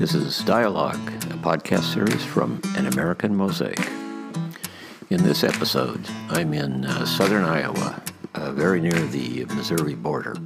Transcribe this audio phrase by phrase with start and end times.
[0.00, 3.78] This is Dialogue, a podcast series from An American Mosaic.
[5.10, 8.02] In this episode, I'm in uh, southern Iowa,
[8.34, 10.36] uh, very near the Missouri border.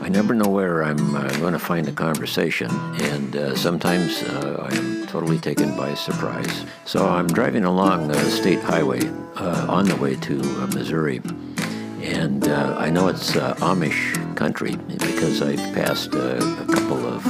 [0.00, 2.70] I never know where I'm uh, going to find a conversation,
[3.00, 6.64] and uh, sometimes uh, I'm totally taken by surprise.
[6.84, 9.00] So I'm driving along the state highway
[9.34, 10.34] uh, on the way to
[10.68, 11.20] Missouri,
[12.04, 17.24] and I know it's Amish country because I've passed a couple of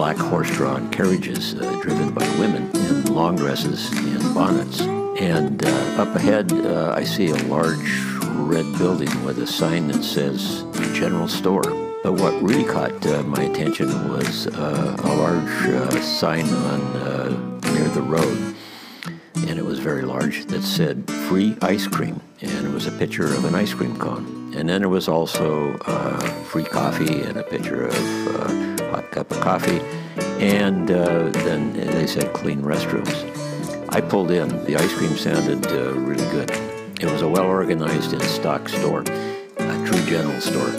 [0.00, 4.80] black horse-drawn carriages uh, driven by women in long dresses and bonnets.
[4.80, 5.68] And uh,
[6.02, 11.28] up ahead, uh, I see a large red building with a sign that says General
[11.28, 11.62] Store.
[12.02, 17.88] But what really caught uh, my attention was uh, a large uh, sign on near
[17.88, 18.49] the road,
[20.46, 24.52] that said "Free Ice Cream," and it was a picture of an ice cream cone.
[24.56, 25.76] And then there was also
[26.44, 29.80] free coffee and a picture of uh hot cup of coffee,
[30.40, 33.14] and uh, then they said clean restrooms.
[33.90, 34.48] I pulled in.
[34.64, 36.50] The ice cream sounded uh, really good.
[37.00, 40.72] It was a well organized in stock store, a true general store.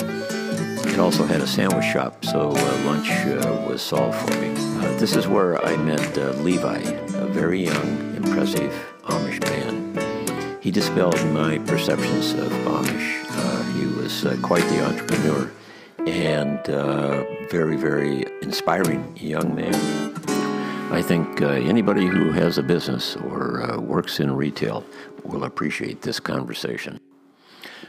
[0.92, 4.52] It also had a sandwich shop, so uh, lunch uh, was solved for me.
[4.52, 10.60] Uh, this is where I met uh, Levi, a very young, impressive Amish man.
[10.62, 13.76] He dispelled my perceptions of Amish.
[13.76, 15.52] he was quite the entrepreneur
[16.08, 19.76] and uh, very, very inspiring young man.
[20.92, 24.84] I think uh, anybody who has a business or uh, works in retail
[25.24, 27.00] will appreciate this conversation.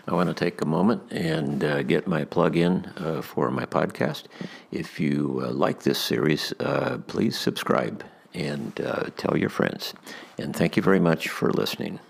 [0.06, 3.66] I want to take a moment and uh, get my plug in uh, for my
[3.66, 4.24] podcast.
[4.70, 6.52] If you uh, like this series,
[7.06, 8.04] please subscribe
[8.34, 9.94] and uh, tell your friends.
[10.38, 12.00] And thank you very much for listening.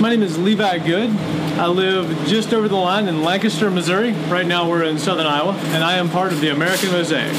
[0.00, 1.10] My name is Levi Good.
[1.58, 4.12] I live just over the line in Lancaster, Missouri.
[4.28, 7.32] Right now we're in southern Iowa, and I am part of the American Mosaic.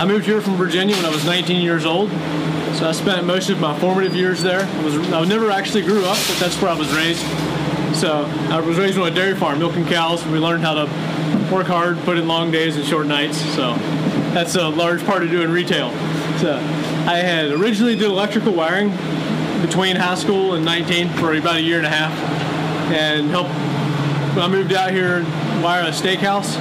[0.00, 2.10] I moved here from Virginia when I was 19 years old,
[2.74, 4.60] so I spent most of my formative years there.
[4.60, 7.24] I, was, I never actually grew up, but that's where I was raised.
[7.96, 10.24] So I was raised on a dairy farm, milking cows.
[10.26, 13.38] We learned how to work hard, put in long days and short nights.
[13.54, 13.72] So
[14.34, 15.90] that's a large part of doing retail.
[16.38, 16.56] So
[17.06, 18.90] I had originally did electrical wiring
[19.64, 22.12] between high school and 19 for about a year and a half,
[22.92, 23.50] and helped.
[24.36, 25.22] I moved out here,
[25.62, 26.56] wire a steakhouse,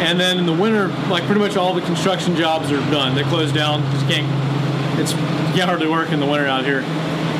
[0.00, 3.14] and then in the winter, like pretty much all the construction jobs are done.
[3.14, 3.80] They close down.
[3.92, 5.00] Just can't.
[5.00, 6.82] It's you can't hardly work in the winter out here.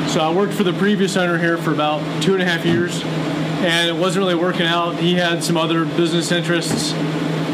[0.09, 3.01] So I worked for the previous owner here for about two and a half years,
[3.03, 4.95] and it wasn't really working out.
[4.95, 6.93] He had some other business interests,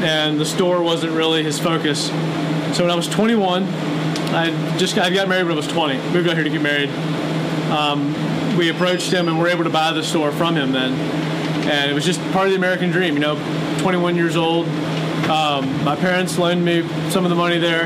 [0.04, 2.08] and the store wasn't really his focus.
[2.76, 3.64] So when I was 21,
[4.34, 5.98] I just I got married when I was 20.
[6.12, 6.90] Moved out here to get married.
[7.70, 10.94] Um, we approached him and were able to buy the store from him then,
[11.70, 13.14] and it was just part of the American dream.
[13.14, 14.68] You know, 21 years old.
[15.30, 17.84] Um, my parents loaned me some of the money there,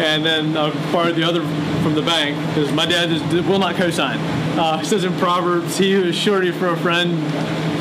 [0.00, 1.42] and then I borrowed the other
[1.82, 4.18] from the bank because my dad is, will not co-sign.
[4.58, 7.22] Uh, it says in Proverbs, "He who is surety for a friend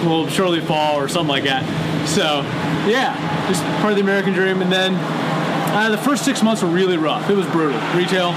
[0.05, 1.86] will surely fall," or something like that.
[2.07, 2.41] So,
[2.87, 3.13] yeah,
[3.47, 4.61] just part of the American dream.
[4.61, 7.29] And then uh, the first six months were really rough.
[7.29, 7.79] It was brutal.
[7.95, 8.31] Retail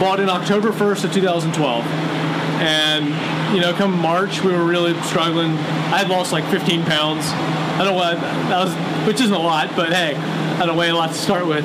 [0.00, 1.84] bought in October 1st of 2012.
[1.84, 5.50] And, you know, come March, we were really struggling.
[5.50, 7.24] I had lost like 15 pounds.
[7.26, 10.94] I don't what, that was, which isn't a lot, but hey, I don't weigh a
[10.94, 11.64] lot to start with.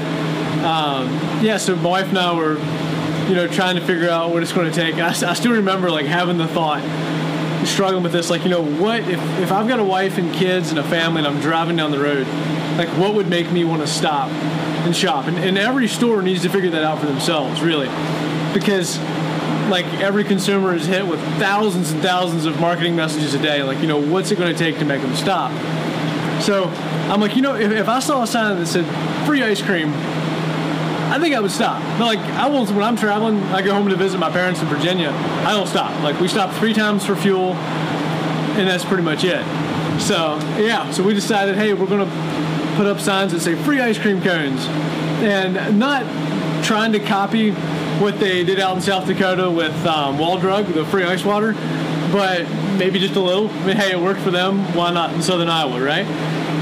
[0.63, 1.09] Um,
[1.43, 2.57] yeah, so my wife and I were,
[3.29, 4.95] you know, trying to figure out what it's going to take.
[4.95, 6.81] I, I still remember like having the thought,
[7.65, 10.69] struggling with this, like, you know, what if, if I've got a wife and kids
[10.69, 12.27] and a family and I'm driving down the road,
[12.77, 14.29] like, what would make me want to stop
[14.85, 15.25] and shop.
[15.27, 17.87] And, and every store needs to figure that out for themselves, really.
[18.53, 18.99] Because
[19.69, 23.63] like every consumer is hit with thousands and thousands of marketing messages a day.
[23.63, 25.51] Like, you know, what's it going to take to make them stop?
[26.41, 26.65] So
[27.09, 28.85] I'm like, you know, if, if I saw a sign that said
[29.25, 29.91] free ice cream,
[31.07, 31.81] I think I would stop.
[31.99, 35.09] Like, I won't, when I'm traveling, I go home to visit my parents in Virginia,
[35.09, 35.91] I don't stop.
[36.03, 39.43] Like, we stop three times for fuel, and that's pretty much it.
[40.01, 43.97] So, yeah, so we decided, hey, we're to put up signs that say free ice
[43.97, 44.65] cream cones
[45.23, 46.03] and not
[46.63, 47.51] trying to copy
[48.01, 51.53] what they did out in South Dakota with um, Wall Drug, the free ice water,
[52.15, 53.49] but maybe just a little.
[53.49, 54.73] I mean, hey, it worked for them.
[54.73, 56.05] Why not in Southern Iowa, right?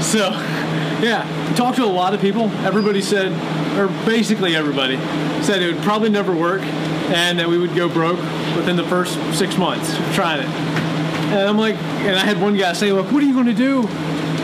[0.02, 0.30] So,
[1.00, 2.50] yeah, talked to a lot of people.
[2.66, 3.30] Everybody said,
[3.78, 4.96] or basically everybody,
[5.44, 8.18] said it would probably never work and that we would go broke
[8.56, 10.48] within the first six months trying it.
[10.48, 13.54] And I'm like, and I had one guy say, look, what are you going to
[13.54, 13.82] do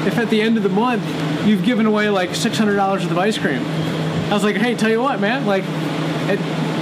[0.07, 1.03] if at the end of the month
[1.45, 3.65] you've given away like $600 worth of ice cream.
[3.65, 5.65] I was like, hey, tell you what, man, like,
[6.29, 6.39] it,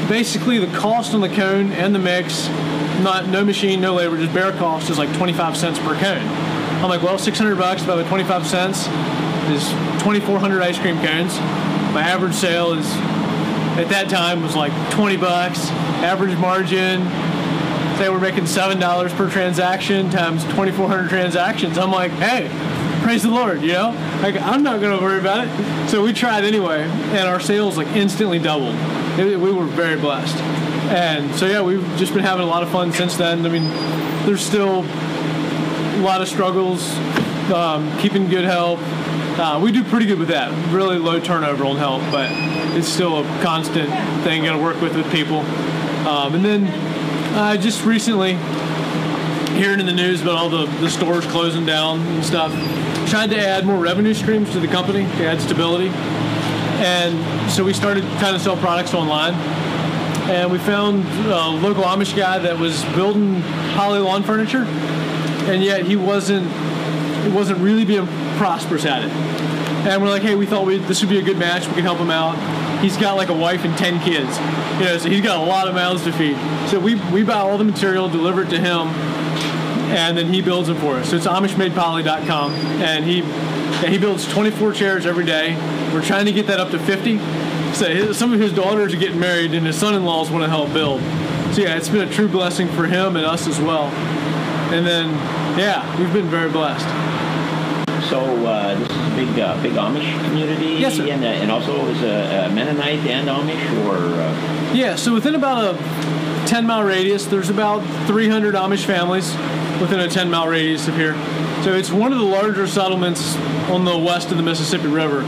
[0.06, 2.46] basically the cost on the cone and the mix,
[3.00, 6.26] not no machine, no labor, just bare cost is like 25 cents per cone.
[6.82, 8.86] I'm like, well, 600 bucks divided by 25 cents
[9.50, 9.68] is
[10.02, 11.36] 2,400 ice cream cones.
[11.92, 12.86] My average sale is
[13.78, 15.70] at that time was like 20 bucks.
[16.00, 17.02] Average margin,
[17.98, 21.78] say we're making seven dollars per transaction times 2,400 transactions.
[21.78, 22.48] I'm like, hey,
[23.02, 23.90] praise the Lord, you know?
[24.22, 25.88] Like I'm not gonna worry about it.
[25.90, 28.76] So we tried anyway, and our sales like instantly doubled.
[29.18, 30.36] We were very blessed.
[30.88, 33.44] And so yeah, we've just been having a lot of fun since then.
[33.44, 33.64] I mean,
[34.26, 36.96] there's still a lot of struggles,
[37.52, 38.80] um, keeping good health.
[39.38, 40.50] Uh, we do pretty good with that.
[40.72, 42.30] Really low turnover on health, but
[42.76, 43.88] it's still a constant
[44.24, 44.44] thing.
[44.44, 45.40] Got to work with with people.
[46.08, 46.66] Um, and then
[47.36, 48.34] uh, just recently,
[49.58, 52.50] hearing in the news about all the, the stores closing down and stuff,
[53.08, 55.88] tried to add more revenue streams to the company to add stability.
[56.80, 59.34] And so we started trying to sell products online.
[60.28, 63.40] And we found a local Amish guy that was building
[63.74, 66.46] poly lawn furniture, and yet he wasn't
[67.32, 69.10] wasn't really being prosperous at it.
[69.10, 71.66] And we're like, hey, we thought we, this would be a good match.
[71.66, 72.36] We can help him out.
[72.82, 74.38] He's got like a wife and ten kids,
[74.78, 76.36] you know, so he's got a lot of mouths to feed.
[76.68, 78.88] So we we buy all the material, deliver it to him,
[79.88, 81.08] and then he builds them for us.
[81.08, 82.52] So it's AmishMadePoly.com,
[82.82, 83.22] and he
[83.84, 85.54] and he builds 24 chairs every day.
[85.92, 87.18] We're trying to get that up to 50.
[87.74, 90.72] So his, some of his daughters are getting married, and his son-in-laws want to help
[90.72, 91.00] build.
[91.54, 93.86] So yeah, it's been a true blessing for him and us as well.
[94.72, 95.08] And then
[95.58, 96.86] yeah, we've been very blessed.
[98.10, 101.06] So uh, this is a big, uh, big Amish community, Yes, sir.
[101.08, 105.34] and, uh, and also is a, a Mennonite and Amish, or uh, Yeah, so within
[105.34, 109.30] about a 10 mile radius, there's about 300 Amish families
[109.80, 111.12] within a 10 mile radius of here.
[111.64, 113.36] So it's one of the larger settlements
[113.68, 115.22] on the west of the Mississippi River,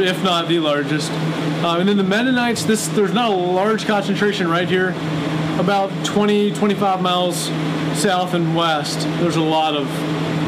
[0.00, 1.10] if not the largest.
[1.12, 4.90] Uh, and then the Mennonites, this there's not a large concentration right here.
[5.58, 7.50] About 20, 25 miles
[7.94, 9.86] south and west, there's a lot of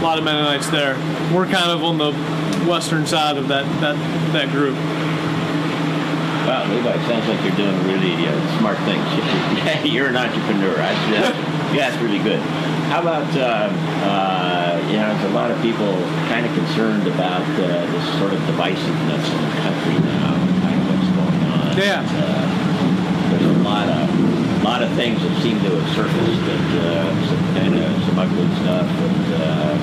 [0.02, 0.94] lot of Mennonites there.
[1.34, 2.12] We're kind of on the
[2.66, 3.96] western side of that that
[4.32, 4.76] that group.
[6.48, 9.04] Wow, Levi, sounds like you're doing really uh, smart things.
[9.92, 10.74] you're an entrepreneur.
[10.76, 12.40] That's, that's, yeah, that's really good.
[12.88, 13.68] How about, uh,
[14.08, 15.92] uh, you know, there's a lot of people
[16.32, 20.32] kind of concerned about uh, this sort of divisiveness in the country now,
[20.64, 21.76] kind of what's going on.
[21.76, 22.00] Yeah.
[22.08, 27.26] Uh, there's a lot of lot of things that seem to have surfaced and uh,
[27.28, 28.88] some kind of some ugly stuff.
[28.88, 29.76] And, uh,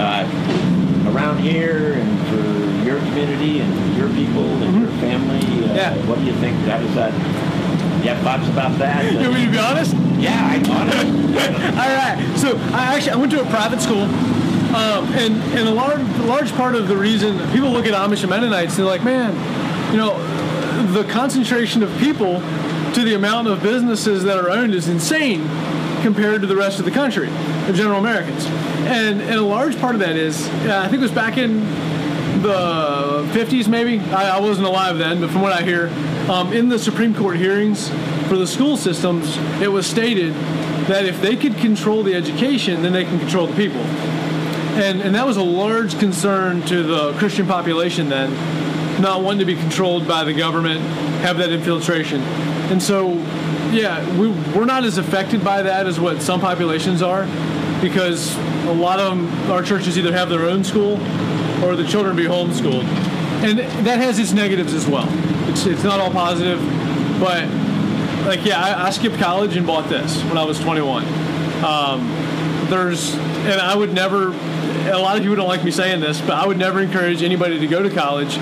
[0.00, 5.76] uh, around here and for your community and your people and your family, uh, Mm-hmm.
[5.76, 5.94] Yeah.
[6.06, 6.56] what do you think?
[6.66, 7.12] How does that?
[8.02, 9.12] Have thoughts about that?
[9.12, 9.94] You want me to be honest?
[10.20, 11.06] yeah, I thought it.
[11.74, 12.38] All right.
[12.38, 16.52] So I actually I went to a private school, um, and and a large large
[16.52, 19.32] part of the reason people look at Amish and Mennonites, they're like, man,
[19.92, 20.18] you know,
[20.92, 22.40] the concentration of people
[22.94, 25.42] to the amount of businesses that are owned is insane
[26.02, 27.28] compared to the rest of the country,
[27.66, 28.44] the general Americans,
[28.86, 31.60] and and a large part of that is uh, I think it was back in
[32.42, 34.00] the 50s maybe?
[34.12, 35.88] I, I wasn't alive then but from what i hear
[36.30, 37.88] um, in the supreme court hearings
[38.28, 40.34] for the school systems it was stated
[40.86, 43.80] that if they could control the education then they can control the people.
[43.80, 48.30] And, and that was a large concern to the christian population then
[49.00, 50.80] not wanting to be controlled by the government
[51.22, 52.20] have that infiltration.
[52.70, 53.12] And so
[53.72, 57.26] yeah we, we're not as affected by that as what some populations are
[57.80, 58.36] because
[58.66, 60.98] a lot of them, our churches either have their own school
[61.62, 62.84] or the children be homeschooled.
[63.42, 65.06] And that has its negatives as well.
[65.48, 66.60] It's, it's not all positive,
[67.18, 67.48] but
[68.26, 71.04] like, yeah, I, I skipped college and bought this when I was 21.
[71.64, 72.08] Um,
[72.68, 76.32] there's, and I would never, a lot of people don't like me saying this, but
[76.32, 78.36] I would never encourage anybody to go to college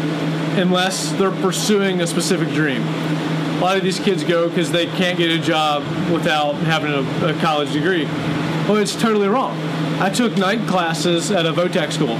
[0.59, 2.83] unless they're pursuing a specific dream.
[2.83, 5.83] A lot of these kids go because they can't get a job
[6.13, 8.05] without having a, a college degree.
[8.05, 9.59] Well, it's totally wrong.
[10.01, 12.19] I took night classes at a vo-tech school.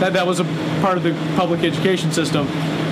[0.00, 0.44] That, that was a
[0.80, 2.46] part of the public education system.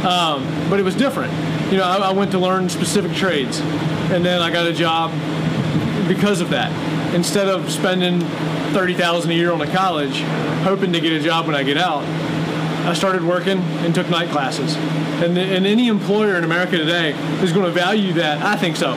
[0.04, 1.32] Um, but it was different.
[1.70, 3.60] You know, I, I went to learn specific trades,
[4.10, 5.10] and then I got a job
[6.08, 6.70] because of that.
[7.14, 8.20] Instead of spending
[8.72, 10.20] thirty thousand a year on a college,
[10.62, 12.04] hoping to get a job when I get out,
[12.86, 14.76] I started working and took night classes.
[15.22, 18.42] And, and any employer in America today is going to value that.
[18.42, 18.94] I think so.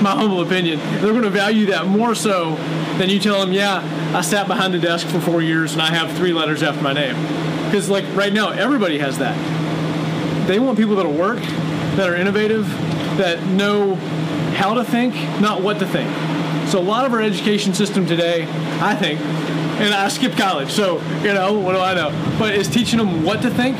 [0.02, 0.78] My humble opinion.
[1.00, 2.54] They're going to value that more so
[2.96, 3.82] than you tell them, yeah,
[4.16, 6.94] I sat behind the desk for four years and I have three letters after my
[6.94, 7.14] name.
[7.66, 9.36] Because like right now, everybody has that.
[10.46, 11.40] They want people that'll work,
[11.96, 12.66] that are innovative,
[13.18, 13.96] that know
[14.56, 16.10] how to think, not what to think.
[16.68, 18.44] So a lot of our education system today,
[18.80, 22.10] I think, and I skipped college, so you know what do I know?
[22.38, 23.76] But it's teaching them what to think,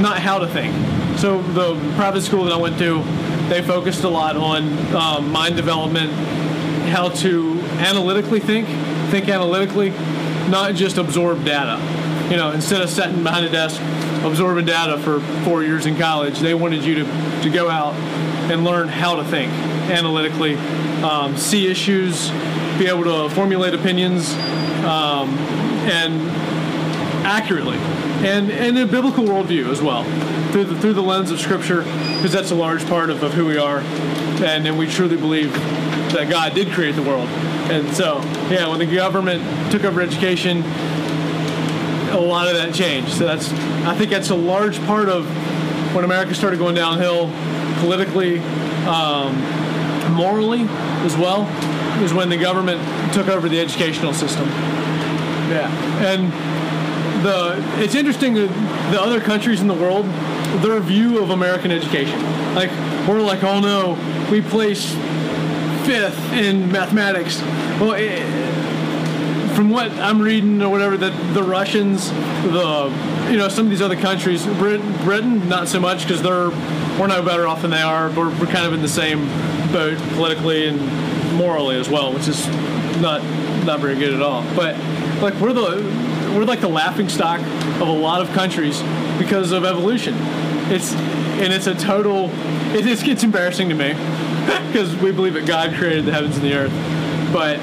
[0.00, 0.74] not how to think.
[1.18, 3.02] So the private school that I went to,
[3.52, 6.10] they focused a lot on um, mind development,
[6.88, 8.66] how to analytically think,
[9.10, 9.90] think analytically,
[10.48, 11.78] not just absorb data.
[12.30, 13.78] You know, instead of sitting behind a desk
[14.24, 16.38] absorbing data for four years in college.
[16.38, 17.92] They wanted you to, to go out
[18.50, 19.52] and learn how to think
[19.90, 20.54] analytically,
[21.02, 22.30] um, see issues,
[22.78, 24.32] be able to formulate opinions,
[24.84, 25.28] um,
[25.90, 26.30] and
[27.24, 27.76] accurately,
[28.26, 30.04] and and a biblical worldview as well,
[30.52, 33.46] through the, through the lens of Scripture, because that's a large part of, of who
[33.46, 35.52] we are, and, and we truly believe
[36.12, 37.28] that God did create the world.
[37.70, 40.62] And so, yeah, when the government took over education,
[42.10, 43.12] a lot of that changed.
[43.12, 43.50] So that's,
[43.84, 45.24] I think that's a large part of
[45.94, 47.30] when America started going downhill
[47.80, 48.40] politically,
[48.86, 49.40] um,
[50.12, 50.66] morally
[51.06, 51.46] as well,
[52.02, 52.80] is when the government
[53.14, 54.46] took over the educational system.
[55.48, 55.70] Yeah,
[56.04, 56.32] and
[57.22, 58.48] the it's interesting that
[58.92, 60.06] the other countries in the world,
[60.62, 62.20] their view of American education,
[62.54, 62.70] like
[63.08, 64.92] we're like, oh no, we place
[65.84, 67.40] fifth in mathematics.
[67.80, 68.22] Well, it,
[69.54, 73.82] from what I'm reading or whatever, that the Russians, the you know some of these
[73.82, 76.50] other countries, Britain, Britain not so much because they're
[76.98, 78.10] we're no better off than they are.
[78.10, 79.26] We're, we're kind of in the same
[79.72, 80.80] boat politically and
[81.34, 82.46] morally as well, which is
[83.00, 83.22] not
[83.64, 84.42] not very good at all.
[84.54, 84.76] But
[85.22, 88.82] like we're the we're like the laughing stock of a lot of countries
[89.18, 90.14] because of evolution.
[90.70, 92.30] It's and it's a total.
[92.74, 93.88] It, it's, it's embarrassing to me
[94.66, 97.58] because we believe that God created the heavens and the earth, but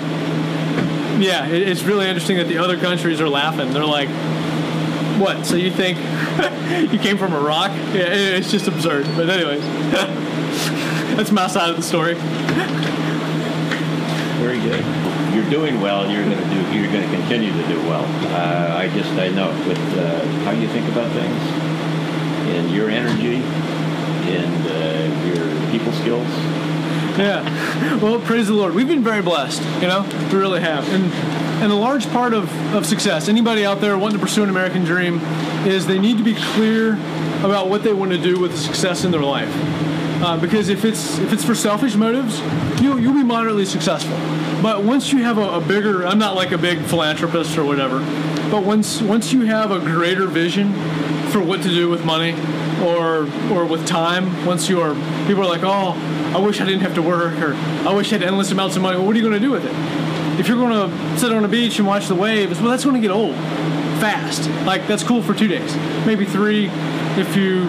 [1.22, 3.74] yeah, it, it's really interesting that the other countries are laughing.
[3.74, 4.10] They're like,
[5.20, 5.46] "What?
[5.46, 5.98] So you think
[6.92, 9.06] you came from a rock?" Yeah, it, it's just absurd.
[9.16, 9.62] But anyways,
[11.16, 12.16] that's my side of the story.
[14.40, 14.84] Very good.
[15.34, 16.74] You're doing well, you're going to do.
[16.74, 18.06] You're going to continue to do well.
[18.34, 21.42] Uh, I just I know with uh, how you think about things,
[22.56, 26.28] and your energy, and uh, your people skills.
[27.18, 27.44] Yeah.
[28.02, 28.74] Well, praise the Lord.
[28.74, 29.62] We've been very blessed.
[29.82, 30.88] You know, we really have.
[30.94, 31.12] And
[31.62, 34.86] and a large part of, of success, anybody out there wanting to pursue an American
[34.86, 35.20] dream,
[35.68, 36.94] is they need to be clear
[37.40, 39.52] about what they want to do with success in their life.
[40.22, 42.42] Uh, because if it's if it's for selfish motives,
[42.82, 44.18] you'll you'll be moderately successful.
[44.62, 48.00] But once you have a, a bigger, I'm not like a big philanthropist or whatever,
[48.52, 50.74] but once once you have a greater vision
[51.32, 52.34] for what to do with money
[52.84, 54.94] or or with time, once you are
[55.26, 55.94] people are like, oh,
[56.36, 57.54] I wish I didn't have to work, or
[57.88, 58.98] I wish I had endless amounts of money.
[58.98, 60.40] Well, what are you going to do with it?
[60.40, 62.96] If you're going to sit on a beach and watch the waves, well, that's going
[62.96, 63.36] to get old
[64.00, 64.50] fast.
[64.66, 66.70] Like that's cool for two days, maybe three,
[67.20, 67.68] if you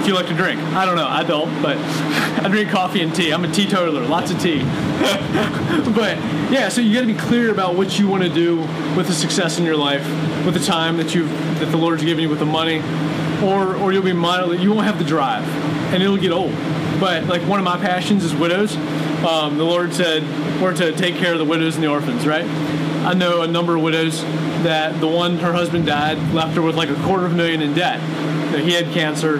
[0.00, 0.60] if you like to drink.
[0.60, 1.06] I don't know.
[1.06, 1.76] I don't, but
[2.44, 3.32] I drink coffee and tea.
[3.32, 4.06] I'm a teetotaler.
[4.06, 4.58] Lots of tea.
[5.94, 6.16] but
[6.50, 8.58] yeah, so you got to be clear about what you want to do
[8.96, 10.04] with the success in your life,
[10.44, 11.30] with the time that you've
[11.60, 12.78] that the Lord's given you, with the money,
[13.42, 15.44] or or you'll be mildly you won't have the drive,
[15.92, 16.52] and it'll get old.
[17.00, 18.76] But like one of my passions is widows.
[19.24, 20.22] Um, the Lord said
[20.60, 22.44] we're to take care of the widows and the orphans, right?
[22.44, 24.22] I know a number of widows
[24.62, 27.62] that the one her husband died left her with like a quarter of a million
[27.62, 28.00] in debt.
[28.56, 29.38] He had cancer,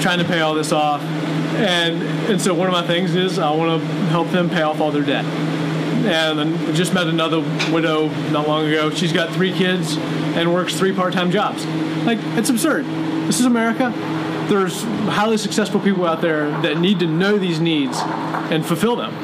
[0.00, 3.50] trying to pay all this off, and and so one of my things is I
[3.50, 5.24] want to help them pay off all their debt.
[5.24, 7.40] And I just met another
[7.72, 8.90] widow not long ago.
[8.90, 11.64] She's got three kids and works three part-time jobs.
[12.04, 12.84] Like it's absurd.
[13.26, 13.90] This is America.
[14.48, 19.14] There's highly successful people out there that need to know these needs and fulfill them.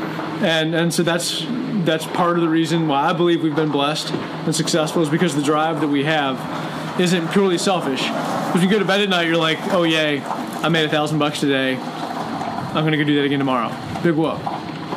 [0.43, 1.45] And and so that's
[1.85, 5.35] that's part of the reason why I believe we've been blessed and successful is because
[5.35, 8.03] the drive that we have isn't purely selfish.
[8.51, 11.21] Because you go to bed at night, you're like, oh yay, I made a thousand
[11.21, 11.77] bucks today.
[11.77, 13.69] I'm gonna go do that again tomorrow.
[14.03, 14.41] Big whoop.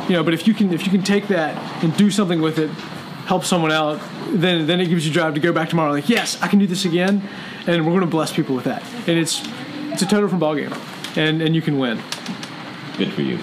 [0.09, 2.57] You know, but if you can if you can take that and do something with
[2.57, 2.71] it,
[3.27, 5.91] help someone out, then then it gives you drive to go back tomorrow.
[5.91, 7.21] Like, yes, I can do this again,
[7.67, 8.81] and we're gonna bless people with that.
[9.07, 9.47] And it's
[9.91, 10.73] it's a total from ball game,
[11.15, 12.01] and and you can win.
[12.97, 13.37] Good for you,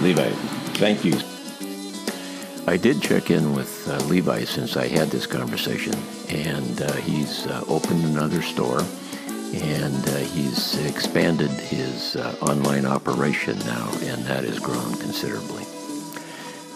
[0.00, 0.28] Levi.
[0.74, 1.33] Thank you.
[2.66, 5.94] I did check in with uh, Levi since I had this conversation,
[6.30, 8.80] and uh, he's uh, opened another store,
[9.52, 15.64] and uh, he's expanded his uh, online operation now, and that has grown considerably.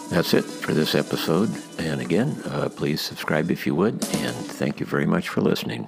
[0.09, 4.79] That's it for this episode, and again, uh, please subscribe if you would, and thank
[4.79, 5.87] you very much for listening.